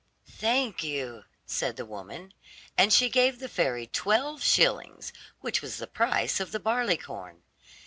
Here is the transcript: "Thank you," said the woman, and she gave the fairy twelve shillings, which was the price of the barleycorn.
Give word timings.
"Thank 0.27 0.83
you," 0.83 1.25
said 1.45 1.75
the 1.77 1.85
woman, 1.85 2.33
and 2.75 2.91
she 2.91 3.07
gave 3.07 3.37
the 3.37 3.47
fairy 3.47 3.85
twelve 3.85 4.41
shillings, 4.41 5.13
which 5.41 5.61
was 5.61 5.77
the 5.77 5.85
price 5.85 6.39
of 6.39 6.51
the 6.51 6.59
barleycorn. 6.59 7.43